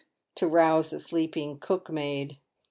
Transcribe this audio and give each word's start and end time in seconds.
to 0.33 0.47
rouse 0.47 0.89
the 0.89 0.99
sleeping 0.99 1.59
cook 1.59 1.87
maid. 1.91 2.39